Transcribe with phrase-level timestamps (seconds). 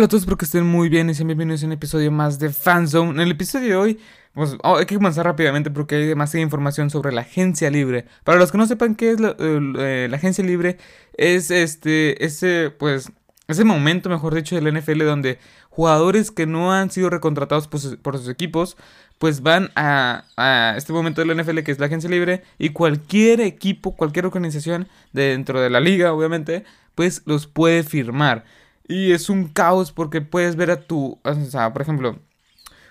[0.00, 2.38] Hola a todos, espero que estén muy bien y sean bienvenidos a un episodio más
[2.38, 3.10] de Fanzone.
[3.10, 3.98] En el episodio de hoy,
[4.32, 8.06] pues oh, hay que comenzar rápidamente porque hay demasiada información sobre la agencia libre.
[8.24, 10.78] Para los que no sepan qué es la, eh, la agencia libre,
[11.18, 13.12] es este, ese, pues,
[13.46, 17.96] ese momento, mejor dicho, del NFL donde jugadores que no han sido recontratados por sus,
[17.96, 18.78] por sus equipos,
[19.18, 23.42] pues van a, a, este momento del NFL que es la agencia libre y cualquier
[23.42, 26.64] equipo, cualquier organización dentro de la liga, obviamente,
[26.94, 28.46] pues los puede firmar.
[28.90, 32.18] Y es un caos porque puedes ver a tu, o sea, por ejemplo,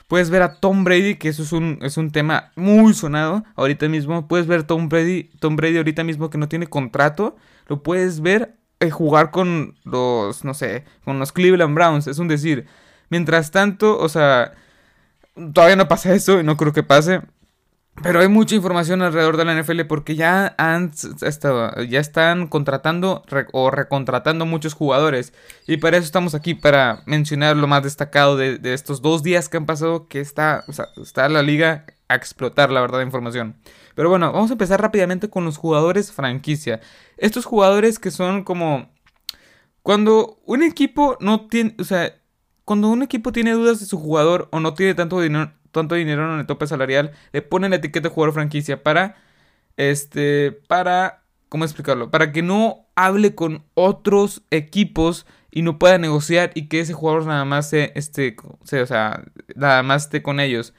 [0.07, 3.89] puedes ver a Tom Brady, que eso es un, es un tema muy sonado ahorita
[3.89, 4.25] mismo.
[4.25, 7.35] Puedes ver a Tom Brady, Tom Brady ahorita mismo que no tiene contrato.
[7.67, 12.07] Lo puedes ver eh, jugar con los, no sé, con los Cleveland Browns.
[12.07, 12.65] Es un decir.
[13.09, 14.53] Mientras tanto, o sea,
[15.53, 17.23] todavía no pasa eso y no creo que pase.
[18.01, 20.91] Pero hay mucha información alrededor de la NFL porque ya han
[21.89, 25.33] ya están contratando o recontratando muchos jugadores.
[25.67, 29.57] Y para eso estamos aquí, para mencionar lo más destacado de, estos dos días que
[29.57, 33.57] han pasado, que está, o sea, está la liga a explotar la verdad de información.
[33.95, 36.79] Pero bueno, vamos a empezar rápidamente con los jugadores franquicia.
[37.17, 38.89] Estos jugadores que son como...
[39.83, 42.13] Cuando un equipo no tiene, o sea,
[42.63, 46.33] cuando un equipo tiene dudas de su jugador o no tiene tanto dinero, tanto dinero
[46.33, 49.17] en el tope salarial, le ponen la etiqueta de jugador franquicia para,
[49.77, 52.11] este, para, ¿cómo explicarlo?
[52.11, 57.25] Para que no hable con otros equipos y no pueda negociar y que ese jugador
[57.25, 59.23] nada más se, este, o sea,
[59.55, 60.73] nada más esté con ellos.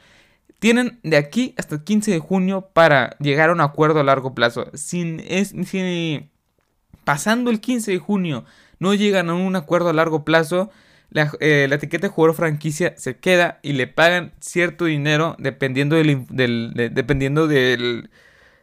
[0.59, 4.35] Tienen de aquí hasta el 15 de junio para llegar a un acuerdo a largo
[4.35, 4.67] plazo.
[4.75, 5.55] Sin, es,
[7.05, 8.45] pasando el 15 de junio
[8.79, 10.71] no llegan a un acuerdo a largo plazo,
[11.13, 16.27] eh, la, etiqueta de jugador franquicia se queda y le pagan cierto dinero dependiendo del,
[16.93, 18.11] dependiendo del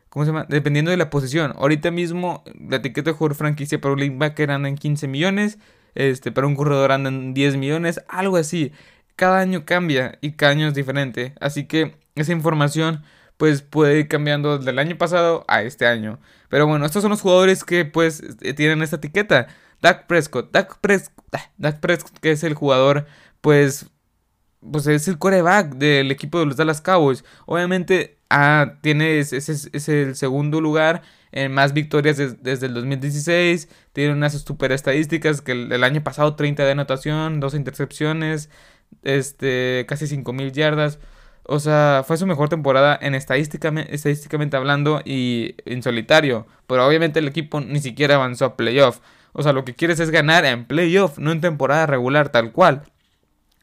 [0.09, 0.45] ¿cómo se llama?
[0.47, 1.53] dependiendo de la posición.
[1.57, 5.59] Ahorita mismo la etiqueta de jugador franquicia para un linebacker anda en 15 millones,
[5.95, 8.71] este para un corredor anda en 10 millones, algo así.
[9.15, 13.03] Cada año cambia y cada año es diferente, así que esa información
[13.37, 16.19] pues puede ir cambiando del año pasado a este año.
[16.49, 19.47] Pero bueno, estos son los jugadores que pues eh, tienen esta etiqueta.
[19.81, 20.51] Dak Prescott.
[20.51, 23.05] Dak Prescott, ah, Dak Prescott que es el jugador,
[23.41, 23.87] pues,
[24.71, 27.23] pues es el coreback del equipo de los Dallas Cowboys.
[27.45, 33.69] Obviamente ah, tiene, es, es, el segundo lugar en más victorias desde el 2016.
[33.93, 38.49] Tiene unas super estadísticas que el, año pasado 30 de anotación, dos intercepciones,
[39.03, 40.99] este, casi 5000 yardas.
[41.43, 46.45] O sea, fue su mejor temporada en estadísticamente, estadísticamente hablando y en solitario.
[46.67, 48.99] Pero obviamente el equipo ni siquiera avanzó a playoff.
[49.37, 52.83] O sea, lo que quieres es ganar en playoff, no en temporada regular tal cual.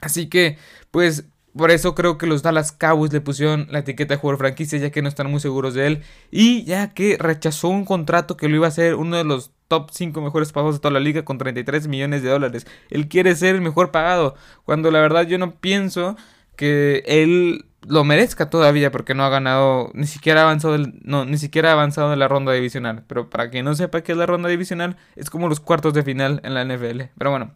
[0.01, 0.57] Así que,
[0.93, 1.25] pues,
[1.57, 4.91] por eso creo que los Dallas Cowboys le pusieron la etiqueta de jugador franquicia, ya
[4.91, 6.03] que no están muy seguros de él.
[6.31, 9.91] Y ya que rechazó un contrato que lo iba a ser uno de los top
[9.91, 12.67] 5 mejores pagados de toda la liga con 33 millones de dólares.
[12.91, 14.37] Él quiere ser el mejor pagado.
[14.65, 16.17] Cuando la verdad yo no pienso
[16.57, 21.37] que él lo merezca todavía porque no ha ganado ni siquiera ha avanzado no ni
[21.37, 23.05] siquiera ha avanzado en la ronda divisional.
[23.07, 26.03] Pero para quien no sepa qué es la ronda divisional es como los cuartos de
[26.03, 27.53] final en la NFL pero bueno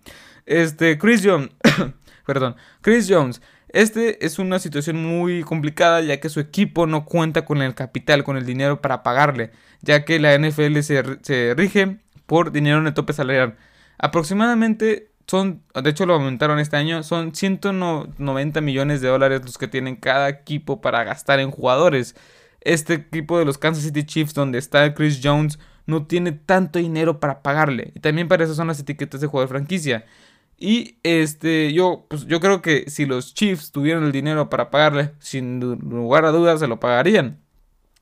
[0.46, 1.50] este Chris Jones
[2.26, 7.44] perdón Chris Jones este es una situación muy complicada ya que su equipo no cuenta
[7.44, 9.50] con el capital con el dinero para pagarle
[9.82, 13.56] ya que la NFL se, se rige por dinero en el tope salarial.
[13.96, 19.68] Aproximadamente son, de hecho lo aumentaron este año, son 190 millones de dólares los que
[19.68, 22.16] tienen cada equipo para gastar en jugadores.
[22.62, 27.20] Este equipo de los Kansas City Chiefs, donde está Chris Jones, no tiene tanto dinero
[27.20, 27.92] para pagarle.
[27.94, 30.06] Y también para eso son las etiquetas de jugador franquicia.
[30.56, 35.12] Y este, yo, pues, yo creo que si los Chiefs tuvieran el dinero para pagarle,
[35.18, 37.38] sin lugar a dudas se lo pagarían.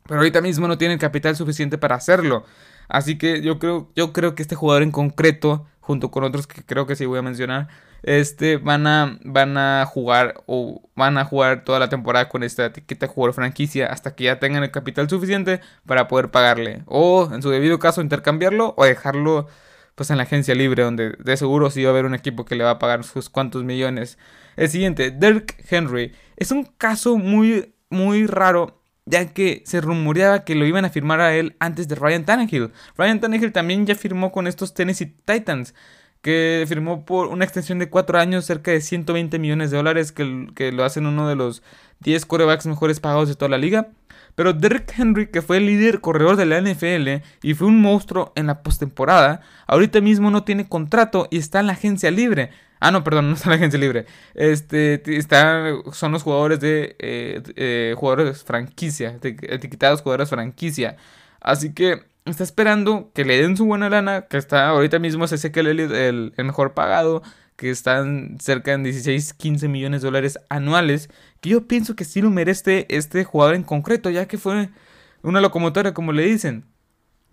[0.05, 2.45] Pero ahorita mismo no tienen capital suficiente para hacerlo.
[2.89, 6.65] Así que yo creo, yo creo que este jugador en concreto junto con otros que
[6.65, 7.69] creo que sí voy a mencionar,
[8.03, 12.67] este, van a, van a jugar o van a jugar toda la temporada con esta
[12.67, 16.83] etiqueta jugador franquicia hasta que ya tengan el capital suficiente para poder pagarle.
[16.87, 19.47] O en su debido caso intercambiarlo o dejarlo
[19.95, 22.57] pues en la agencia libre donde de seguro sí va a haber un equipo que
[22.57, 24.19] le va a pagar sus cuantos millones.
[24.57, 26.13] El siguiente, Dirk Henry.
[26.37, 31.21] Es un caso muy, muy raro ya que se rumoreaba que lo iban a firmar
[31.21, 32.73] a él antes de Ryan Tannehill.
[32.99, 35.75] Ryan Tannehill también ya firmó con estos Tennessee Titans,
[36.23, 40.73] que firmó por una extensión de 4 años, cerca de 120 millones de dólares, que,
[40.73, 41.63] lo hacen uno de los
[42.01, 43.91] 10 corebacks mejores pagados de toda la liga.
[44.35, 48.33] Pero Derrick Henry, que fue el líder corredor de la NFL y fue un monstruo
[48.35, 52.51] en la postemporada, ahorita mismo no tiene contrato y está en la agencia libre.
[52.81, 54.07] Ah, no, perdón, no está la agencia libre.
[54.35, 55.03] Este,
[55.93, 60.97] son los jugadores de eh, eh, jugadores franquicia, etiquetados jugadores franquicia.
[61.41, 65.33] Así que está esperando que le den su buena lana, que está ahorita mismo es
[65.33, 67.23] ese que el, el mejor pagado,
[67.57, 71.09] que están cerca de 16, 15 millones de dólares anuales,
[71.41, 74.69] que yo pienso que sí lo merece este jugador en concreto, ya que fue
[75.23, 76.65] una locomotora, como le dicen.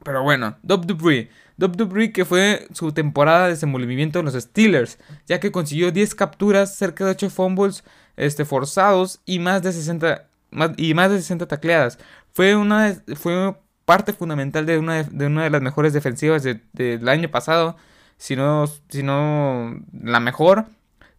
[0.04, 1.30] Pero bueno, Dub Dupree.
[1.57, 4.97] Dupree que fue su temporada de desenvolvimiento en los Steelers,
[5.27, 7.83] ya que consiguió 10 capturas, cerca de 8 fumbles
[8.17, 10.27] este, forzados y más de 60,
[10.77, 12.00] y más de 60 tacleadas.
[12.33, 13.55] Fue una, fue
[13.85, 17.75] parte fundamental de una de, una de las mejores defensivas del año pasado,
[18.17, 20.65] si no, si no la mejor.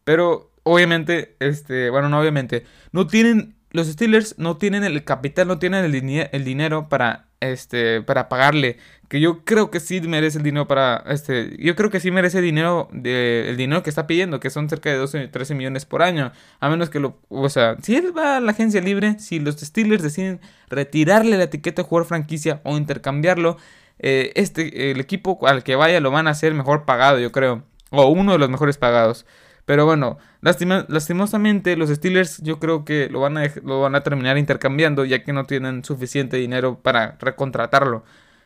[0.04, 5.58] Pero obviamente, este, bueno, no obviamente, no tienen, los Steelers no tienen el capital, no
[5.58, 5.94] tienen el,
[6.32, 11.05] el dinero para, este, para pagarle que yo creo que sí merece el dinero para,
[11.06, 14.69] este, yo creo que sí merece dinero, de, el dinero que está pidiendo, que son
[14.69, 18.17] cerca de 12, 13 millones por año, a menos que lo, o sea, si él
[18.17, 22.61] va a la agencia libre, si los Steelers deciden retirarle la etiqueta de jugador franquicia
[22.64, 23.56] o intercambiarlo,
[23.99, 27.62] eh, este, el equipo al que vaya lo van a hacer mejor pagado, yo creo,
[27.91, 29.26] o uno de los mejores pagados.
[29.64, 34.37] Pero bueno, lastimosamente los Steelers yo creo que lo van, a, lo van a terminar
[34.37, 38.05] intercambiando ya que no tienen suficiente dinero para recontratarlo.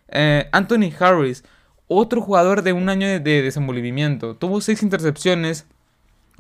[0.09, 1.45] Eh, Anthony Harris,
[1.89, 4.37] otro jugador de un año de, desenvolvimiento.
[4.37, 5.67] Tuvo seis intercepciones.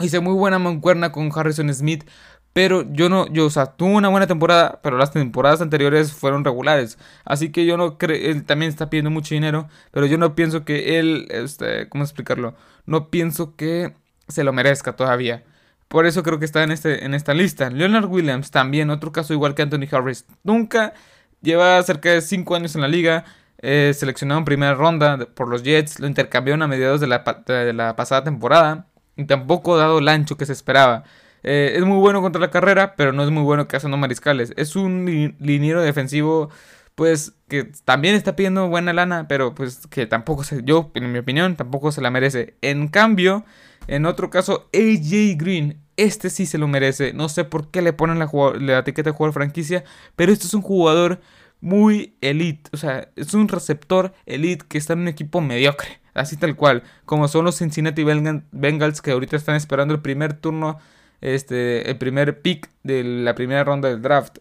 [0.00, 2.04] Hice muy buena mancuerna con Harrison Smith.
[2.52, 6.44] Pero yo no, yo, o sea, tuvo una buena temporada, pero las temporadas anteriores fueron
[6.44, 6.98] regulares.
[7.24, 10.64] Así que yo no creo, él también está pidiendo mucho dinero, pero yo no pienso
[10.64, 12.54] que él, este, ¿cómo explicarlo?
[12.86, 13.94] No pienso que
[14.28, 15.44] se lo merezca todavía.
[15.88, 17.70] Por eso creo que está en, este, en esta lista.
[17.70, 20.26] Leonard Williams también, otro caso igual que Anthony Harris.
[20.44, 20.92] Nunca
[21.40, 23.24] lleva cerca de 5 años en la liga
[23.60, 27.72] eh, seleccionado en primera ronda por los Jets, lo intercambiaron a mediados de la, de
[27.72, 28.86] la pasada temporada
[29.16, 31.04] y tampoco dado el ancho que se esperaba.
[31.42, 34.52] Eh, es muy bueno contra la carrera, pero no es muy bueno cazando mariscales.
[34.56, 36.50] Es un liniero defensivo,
[36.94, 41.18] pues, que también está pidiendo buena lana, pero pues que tampoco se, yo, en mi
[41.18, 42.56] opinión, tampoco se la merece.
[42.62, 43.44] En cambio,
[43.88, 47.12] en otro caso, AJ Green, este sí se lo merece.
[47.14, 49.82] No sé por qué le ponen la, etiqueta de jugador franquicia,
[50.14, 51.20] pero este es un jugador
[51.60, 52.70] muy elite.
[52.72, 56.00] O sea, es un receptor elite que está en un equipo mediocre.
[56.14, 56.82] Así tal cual.
[57.06, 60.78] Como son los Cincinnati Bengals que ahorita están esperando el primer turno.
[61.20, 64.38] Este, el primer pick de la primera ronda del draft.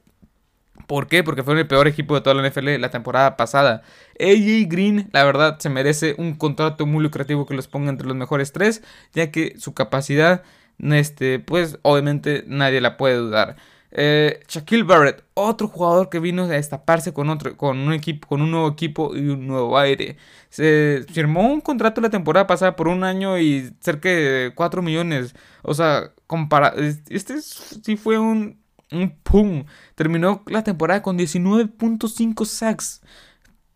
[0.86, 1.24] ¿Por qué?
[1.24, 3.82] Porque fue el peor equipo de toda la NFL la temporada pasada.
[4.20, 8.16] AJ Green, la verdad, se merece un contrato muy lucrativo que los ponga entre los
[8.16, 8.84] mejores tres,
[9.14, 10.44] ya que su capacidad,
[10.80, 13.58] este, pues obviamente nadie la puede dudar.
[13.92, 18.42] Eh, Shaquille Barrett, otro jugador que vino a destaparse con otro, con un equipo, con
[18.42, 20.18] un nuevo equipo y un nuevo aire.
[20.50, 25.36] Se firmó un contrato la temporada pasada por un año y cerca de 4 millones.
[25.64, 26.74] O sea, compara
[27.10, 28.60] este sí fue un,
[28.92, 29.66] un pum.
[29.96, 33.02] Terminó la temporada con 19.5 sacks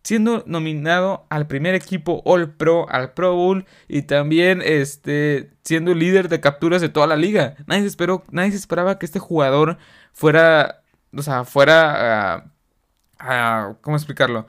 [0.02, 6.28] siendo nominado al primer equipo All Pro, al Pro Bowl y también este, siendo líder
[6.28, 7.54] de capturas de toda la liga.
[7.66, 9.78] Nadie se, esperó, nadie esperaba que este jugador
[10.12, 10.82] fuera,
[11.16, 12.50] o sea, fuera,
[13.80, 14.46] ¿cómo explicarlo?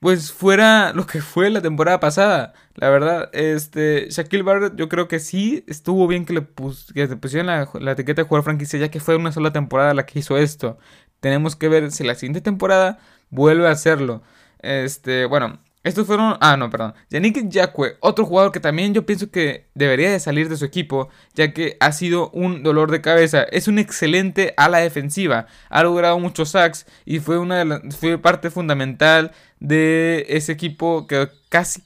[0.00, 2.52] Pues fuera lo que fue la temporada pasada.
[2.74, 7.68] La verdad, este, Shaquille Barrett yo creo que sí estuvo bien que le, pusieran la,
[7.80, 10.78] la etiqueta de jugador franquicia ya que fue una sola temporada la que hizo esto.
[11.20, 12.98] Tenemos que ver si la siguiente temporada
[13.30, 14.22] vuelve a hacerlo.
[14.60, 16.36] Este, bueno, estos fueron.
[16.40, 16.94] Ah, no, perdón.
[17.10, 21.10] Yannick Jacque, otro jugador que también yo pienso que debería de salir de su equipo,
[21.34, 23.44] ya que ha sido un dolor de cabeza.
[23.44, 25.46] Es un excelente ala defensiva.
[25.70, 31.06] Ha logrado muchos sacks y fue una de las, fue parte fundamental de ese equipo
[31.06, 31.84] que casi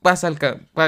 [0.00, 0.38] pasa al,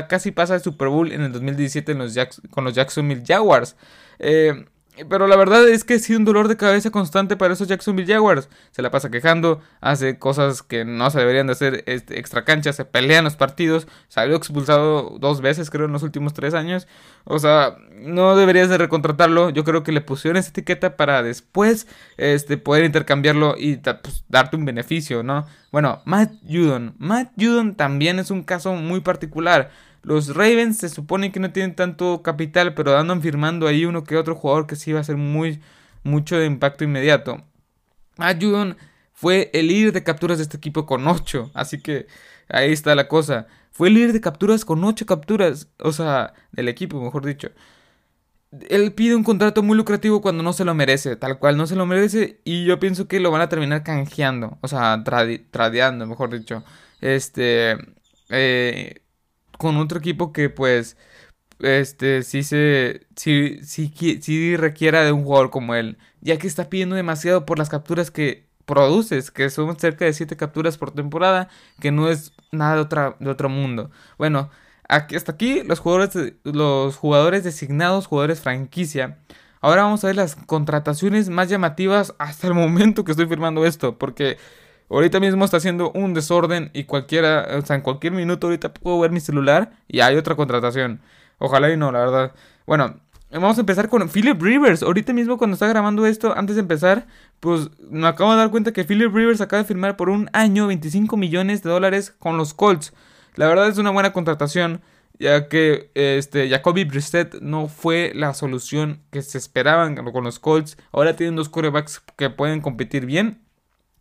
[0.07, 2.17] casi pasa el Super Bowl en el 2017 en los
[2.51, 3.75] con los Jacksonville Jaguars.
[4.21, 4.67] Eh,
[5.09, 8.13] pero la verdad es que ha sido un dolor de cabeza constante para esos Jacksonville
[8.13, 8.49] Jaguars.
[8.73, 12.85] Se la pasa quejando, hace cosas que no se deberían de hacer extra cancha, se
[12.85, 13.89] pelean los partidos.
[14.09, 16.87] Salió expulsado dos veces, creo, en los últimos tres años.
[17.25, 19.49] O sea, no deberías de recontratarlo.
[19.49, 21.87] Yo creo que le pusieron esa etiqueta para después
[22.19, 25.47] este, poder intercambiarlo y pues, darte un beneficio, ¿no?
[25.71, 26.95] Bueno, Matt Judon.
[26.99, 29.71] Matt Judon también es un caso muy particular.
[30.03, 34.17] Los Ravens se supone que no tienen tanto capital, pero andan firmando ahí uno que
[34.17, 35.61] otro jugador que sí va a ser muy,
[36.03, 37.45] mucho de impacto inmediato.
[38.17, 38.77] Matt Judon
[39.13, 42.07] fue el líder de capturas de este equipo con 8, así que
[42.49, 43.47] ahí está la cosa.
[43.71, 47.51] Fue el líder de capturas con 8 capturas, o sea, del equipo, mejor dicho.
[48.69, 51.77] Él pide un contrato muy lucrativo cuando no se lo merece, tal cual no se
[51.77, 56.31] lo merece, y yo pienso que lo van a terminar canjeando, o sea, tradeando, mejor
[56.31, 56.63] dicho.
[57.01, 57.77] Este,
[58.29, 59.03] eh,
[59.62, 60.97] con otro equipo que pues
[61.61, 66.69] este sí se sí, sí, sí requiera de un jugador como él, ya que está
[66.69, 71.49] pidiendo demasiado por las capturas que produces, que son cerca de 7 capturas por temporada,
[71.81, 73.90] que no es nada de, otra, de otro mundo.
[74.19, 74.50] Bueno,
[74.88, 79.19] aquí, hasta aquí los jugadores, los jugadores designados, jugadores franquicia.
[79.61, 83.99] Ahora vamos a ver las contrataciones más llamativas hasta el momento que estoy firmando esto.
[83.99, 84.38] Porque
[84.97, 89.01] ahorita mismo está haciendo un desorden y cualquiera, o sea, en cualquier minuto ahorita puedo
[89.01, 91.01] ver mi celular y hay otra contratación.
[91.39, 92.33] Ojalá y no, la verdad.
[92.67, 92.97] Bueno,
[93.31, 94.83] vamos a empezar con Philip Rivers.
[94.83, 97.07] Ahorita mismo cuando está grabando esto, antes de empezar,
[97.41, 100.67] pues me acabo de dar cuenta que Philip Rivers acaba de firmar por un año
[100.69, 102.93] 25 millones de dólares con los Colts.
[103.35, 104.83] La verdad es una buena contratación
[105.19, 110.77] ya que este, Jacoby Brissett no fue la solución que se esperaban con los Colts.
[110.91, 113.42] Ahora tienen dos quarterbacks que pueden competir bien.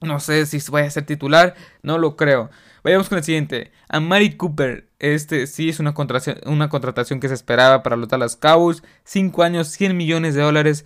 [0.02, 2.50] No sé si vaya a ser titular, no lo creo.
[2.84, 3.72] Vayamos con el siguiente.
[3.88, 4.90] A Mari Cooper.
[5.00, 8.84] Este sí es una contratación, una contratación que se esperaba para los Dallas Cowboys.
[9.04, 10.86] 5 años, 100 millones de dólares.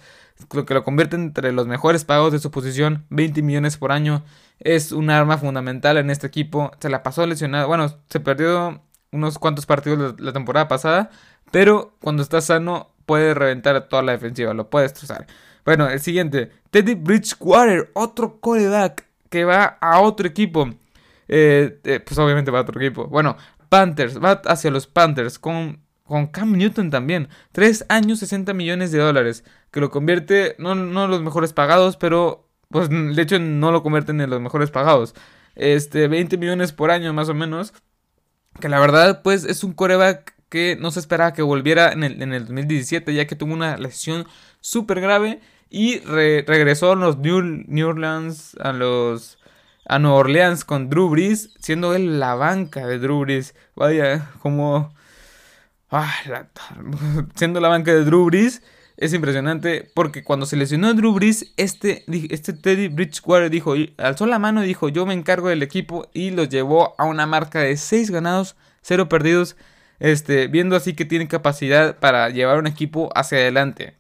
[0.54, 3.06] Lo que lo convierte entre los mejores pagos de su posición.
[3.10, 4.24] 20 millones por año.
[4.60, 6.72] Es un arma fundamental en este equipo.
[6.80, 7.68] Se la pasó lesionado.
[7.68, 8.82] Bueno, se perdió
[9.16, 11.10] unos cuantos partidos la, temporada pasada,
[11.52, 15.26] pero cuando está sano puede reventar toda la defensiva, lo puede destrozar.
[15.64, 20.70] Bueno, el siguiente, Teddy Bridgewater, otro coreback que va a otro equipo.
[21.28, 23.08] Eh, eh, pues obviamente va a otro equipo.
[23.08, 23.38] Bueno,
[23.70, 27.30] Panthers, va hacia los Panthers con, con Cam Newton también.
[27.52, 29.44] Tres años, 60 millones de dólares.
[29.72, 34.22] Que lo convierte, no, no los mejores pagados, pero pues de hecho no lo convierten
[34.22, 35.16] en los mejores pagados.
[35.56, 37.74] Este, 20 millones por año más o menos.
[38.60, 42.22] Que la verdad, pues es un coreback que no se esperaba que volviera en el,
[42.22, 44.26] en el 2017, ya que tuvo una lesión
[44.62, 49.38] súper grave y regresó a los New, Orleans, a los
[49.88, 53.54] a Nueva Orleans con Drew Brees, siendo él la banca de Drew Brees.
[53.76, 54.94] Vaya, como
[55.92, 56.14] ah,
[57.36, 58.64] siendo la banca de Drew Brees
[58.98, 64.26] es impresionante porque cuando se lesionó a Drew Brees, este, este Teddy Bridgewater dijo, alzó
[64.26, 67.60] la mano y dijo, yo me encargo del equipo y los llevó a una marca
[67.60, 69.58] de 6 ganados, 0 perdidos,
[70.00, 73.96] este, viendo así que tiene capacidad para llevar un equipo hacia adelante.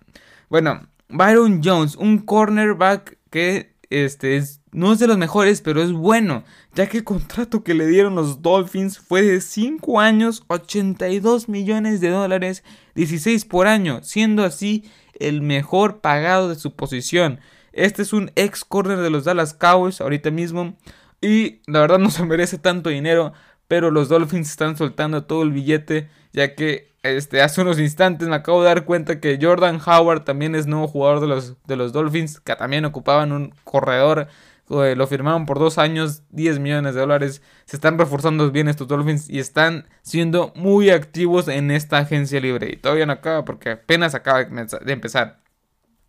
[0.49, 5.91] Bueno, Byron Jones, un cornerback que este, es, no es de los mejores, pero es
[5.91, 6.43] bueno,
[6.73, 12.01] ya que el contrato que le dieron los Dolphins fue de 5 años, 82 millones
[12.01, 12.63] de dólares,
[12.95, 14.83] 16 por año, siendo así
[15.19, 17.39] el mejor pagado de su posición.
[17.73, 20.75] Este es un ex corner de los Dallas Cowboys ahorita mismo
[21.21, 23.33] y la verdad no se merece tanto dinero,
[23.67, 28.35] pero los Dolphins están soltando todo el billete, ya que este, hace unos instantes me
[28.35, 31.93] acabo de dar cuenta que Jordan Howard también es nuevo jugador de los, de los
[31.93, 34.27] Dolphins, que también ocupaban un corredor.
[34.69, 37.43] Eh, lo firmaron por dos años, 10 millones de dólares.
[37.65, 42.71] Se están reforzando bien estos Dolphins y están siendo muy activos en esta agencia libre.
[42.73, 45.43] Y todavía no acaba porque apenas acaba de empezar.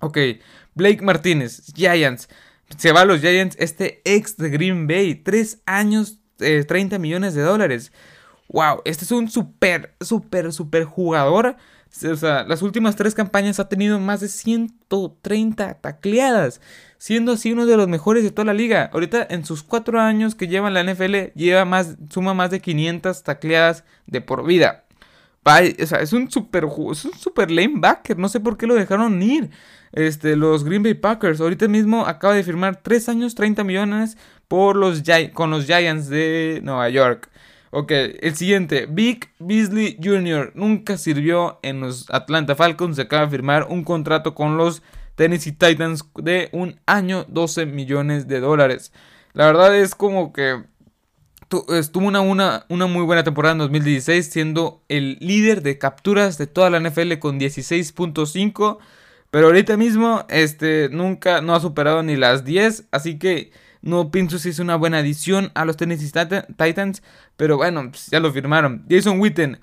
[0.01, 0.19] Ok,
[0.75, 2.29] Blake Martínez, Giants.
[2.79, 5.15] Se va a los Giants, este ex de Green Bay.
[5.15, 7.93] 3 años, 30 eh, millones de dólares
[8.49, 11.57] wow, este es un súper, súper, súper jugador.
[12.11, 16.61] O sea, las últimas tres campañas ha tenido más de 130 tacleadas,
[16.99, 18.91] siendo así uno de los mejores de toda la liga.
[18.93, 22.61] Ahorita en sus cuatro años que lleva en la NFL, lleva más, suma más de
[22.61, 24.85] 500 tacleadas de por vida.
[25.45, 29.23] O sea, es un super, es un super lanebacker, no sé por qué lo dejaron
[29.23, 29.51] ir.
[29.97, 34.77] Este, los Green Bay Packers, ahorita mismo acaba de firmar 3 años, 30 millones por
[34.77, 37.31] los, con los Giants de Nueva York.
[37.71, 40.53] Ok, el siguiente, Big Beasley Jr.
[40.55, 42.97] nunca sirvió en los Atlanta Falcons.
[42.97, 44.83] Se acaba de firmar un contrato con los
[45.15, 48.93] Tennessee Titans de un año, 12 millones de dólares.
[49.33, 50.63] La verdad es como que
[51.71, 56.47] estuvo una, una, una, muy buena temporada en 2016, siendo el líder de capturas de
[56.47, 58.79] toda la NFL con 16.5.
[59.31, 62.89] Pero ahorita mismo, este, nunca, no ha superado ni las 10.
[62.91, 63.53] Así que
[63.87, 66.11] no pienso si es una buena adición a los Tennessee
[66.57, 67.03] Titans,
[67.37, 68.85] pero bueno, pues, ya lo firmaron.
[68.91, 69.61] Jason Witten,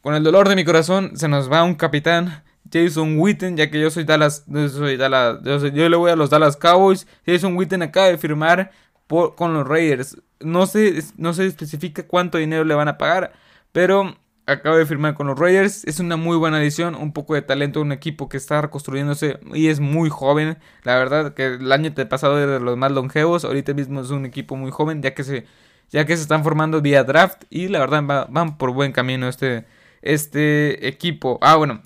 [0.00, 2.42] con el dolor de mi corazón, se nos va un capitán.
[2.72, 6.30] Jason Witten, ya que yo soy Dallas, yo, soy Dallas, yo, le voy a los
[6.30, 7.06] Dallas Cowboys.
[7.26, 8.70] Jason Witten acaba de firmar
[9.08, 10.16] con los Raiders.
[10.38, 13.32] No se, no se especifica cuánto dinero le van a pagar,
[13.72, 14.16] pero
[14.46, 15.84] acaba de firmar con los Raiders.
[15.84, 19.68] Es una muy buena adición, un poco de talento, un equipo que está reconstruyéndose y
[19.68, 20.58] es muy joven.
[20.82, 24.26] La verdad que el año pasado era de los más longevos, ahorita mismo es un
[24.26, 25.46] equipo muy joven ya que se,
[25.90, 29.66] ya que se están formando vía draft y la verdad van por buen camino este,
[30.02, 31.38] este equipo.
[31.42, 31.82] Ah, bueno.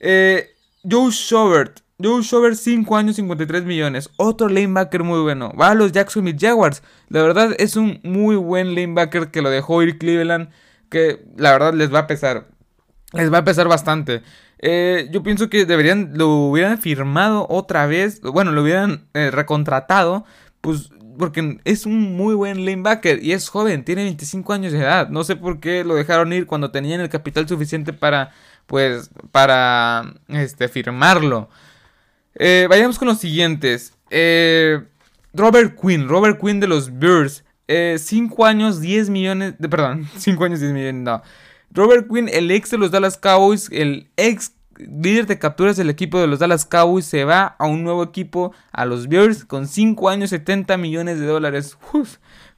[0.00, 0.50] Eh,
[0.88, 1.80] Joe Schobert.
[2.00, 4.10] Joe Schobert, 5 años, 53 millones.
[4.16, 5.52] Otro lanebacker muy bueno.
[5.60, 6.82] Va a los Jacksonville Jaguars.
[7.08, 10.50] La verdad es un muy buen lanebacker que lo dejó ir Cleveland
[10.88, 12.48] que la verdad les va a pesar.
[13.12, 14.22] Les va a pesar bastante.
[14.58, 18.20] Eh, yo pienso que deberían, lo hubieran firmado otra vez.
[18.20, 20.24] Bueno, lo hubieran eh, recontratado.
[20.60, 25.08] Pues porque es un muy buen lanebacker y es joven, tiene 25 años de edad.
[25.08, 28.30] No sé por qué lo dejaron ir cuando tenían el capital suficiente para,
[28.66, 31.48] pues, para, este, firmarlo.
[32.36, 33.94] Eh, vayamos con los siguientes.
[35.34, 37.44] Robert Quinn, Robert Quinn de los Bears.
[37.68, 41.22] 5 eh, años, 10 millones, de, perdón, 5 años, 10 millones, no.
[41.70, 46.18] Robert Quinn, el ex de los Dallas Cowboys, el ex líder de capturas del equipo
[46.18, 50.08] de los Dallas Cowboys, se va a un nuevo equipo, a los Bears, con 5
[50.08, 51.76] años, 70 millones de dólares.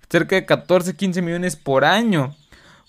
[0.08, 2.34] cerca de 14, 15 millones por año.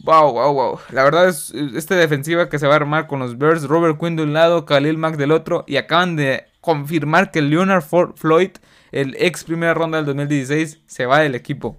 [0.04, 0.80] Wow, wow, wow.
[0.92, 4.16] La verdad es esta defensiva que se va a armar con los Bears, Robert Quinn
[4.16, 8.52] de un lado, Khalil Mack del otro, y acaban de confirmar que Leonard Floyd,
[8.92, 11.78] el ex primera ronda del 2016, se va del equipo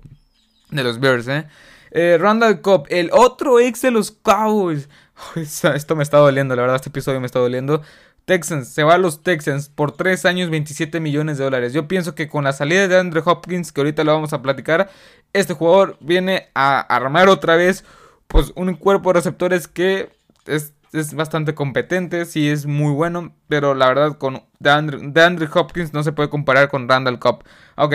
[0.73, 1.47] de los Bears, ¿eh?
[1.93, 4.89] eh Randall Cobb, el otro ex de los Cowboys.
[5.37, 7.83] Esto me está doliendo, la verdad, este episodio me está doliendo.
[8.25, 11.73] Texans, se va a los Texans por 3 años 27 millones de dólares.
[11.73, 14.91] Yo pienso que con la salida de Andrew Hopkins, que ahorita lo vamos a platicar,
[15.33, 17.85] este jugador viene a armar otra vez
[18.29, 20.11] pues un cuerpo de receptores que
[20.47, 20.73] es,
[21.15, 26.13] bastante competente, sí es muy bueno, pero la verdad con de Andrew Hopkins no se
[26.13, 27.45] puede comparar con Randall Cobb.
[27.77, 27.95] Ok,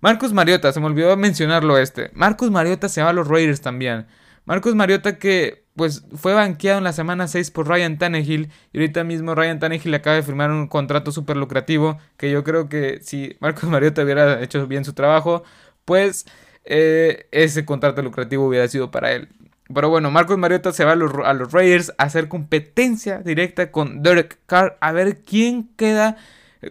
[0.00, 2.10] Marcus Mariota, se me olvidó mencionarlo este.
[2.14, 4.06] Marcus Mariota se va a los Raiders también.
[4.44, 9.04] Marcus Mariota que pues fue banqueado en la semana 6 por Ryan Tannehill y ahorita
[9.04, 13.36] mismo Ryan Tannehill acaba de firmar un contrato súper lucrativo que yo creo que si
[13.40, 15.42] Marcus Mariota hubiera hecho bien su trabajo
[15.84, 16.24] pues
[16.64, 19.28] eh, ese contrato lucrativo hubiera sido para él.
[19.72, 23.70] Pero bueno, Marcus Mariota se va a los, a los Raiders a hacer competencia directa
[23.70, 26.16] con Derek Carr a ver quién queda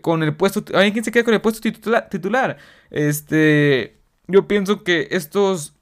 [0.01, 2.57] con el puesto, ver quién se queda con el puesto titular.
[2.89, 5.75] Este, yo pienso que estos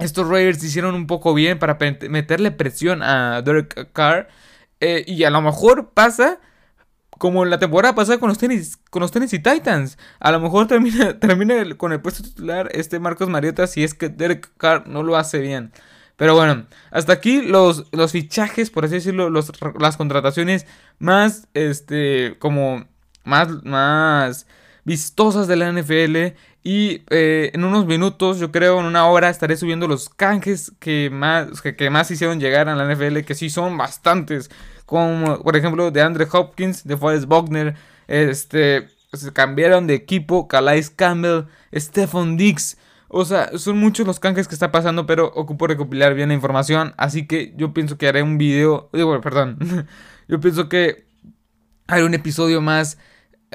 [0.00, 4.28] estos Raiders hicieron un poco bien para meterle presión a Derek Carr.
[4.80, 6.40] Eh, y a lo mejor pasa
[7.10, 9.98] como la temporada pasada con los tenis, con los Tennessee Titans.
[10.18, 14.08] A lo mejor termina, termina con el puesto titular este Marcos Mariota si es que
[14.08, 15.70] Derek Carr no lo hace bien.
[16.16, 20.66] Pero bueno, hasta aquí los, los fichajes, por así decirlo, los, las contrataciones
[20.98, 22.86] más, este, como,
[23.24, 24.46] más, más
[24.84, 26.36] vistosas de la NFL.
[26.62, 31.08] Y eh, en unos minutos, yo creo, en una hora, estaré subiendo los canjes que
[31.10, 34.50] más, que, más hicieron llegar a la NFL, que sí son bastantes.
[34.84, 37.76] Como, por ejemplo, de Andre Hopkins, de Forrest Bogner,
[38.08, 42.76] este, se cambiaron de equipo, Calais Campbell, Stephon Dix.
[43.08, 46.94] O sea, son muchos los canjes que está pasando, pero ocupo recopilar bien la información.
[46.96, 48.88] Así que yo pienso que haré un video.
[49.22, 49.86] Perdón.
[50.28, 51.06] yo pienso que
[51.88, 52.98] haré un episodio más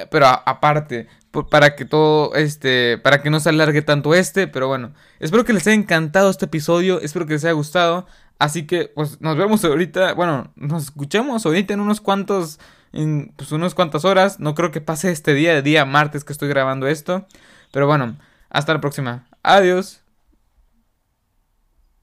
[0.10, 1.08] pero aparte,
[1.49, 5.53] para que todo, este, para que no se alargue tanto este, pero bueno, espero que
[5.53, 8.05] les haya encantado este episodio, espero que les haya gustado,
[8.39, 12.60] así que pues nos vemos ahorita, bueno, nos escuchamos ahorita en unos cuantos,
[12.93, 16.34] en pues unas cuantas horas, no creo que pase este día, el día martes que
[16.34, 17.25] estoy grabando esto,
[17.71, 18.17] pero bueno,
[18.49, 20.04] hasta la próxima, adiós.